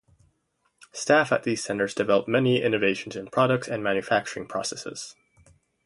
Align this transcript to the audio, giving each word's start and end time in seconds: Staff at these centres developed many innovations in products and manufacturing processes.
Staff 0.93 1.31
at 1.31 1.43
these 1.43 1.63
centres 1.63 1.93
developed 1.93 2.27
many 2.27 2.59
innovations 2.59 3.15
in 3.15 3.27
products 3.27 3.67
and 3.67 3.83
manufacturing 3.83 4.47
processes. 4.47 5.15